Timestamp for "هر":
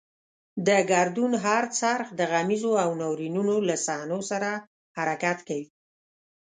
1.45-1.63